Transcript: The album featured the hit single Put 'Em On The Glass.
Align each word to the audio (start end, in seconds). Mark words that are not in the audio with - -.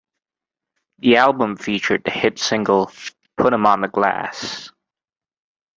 The 0.97 1.17
album 1.17 1.57
featured 1.57 2.05
the 2.05 2.09
hit 2.09 2.39
single 2.39 2.91
Put 3.37 3.53
'Em 3.53 3.67
On 3.67 3.81
The 3.81 3.87
Glass. 3.87 4.71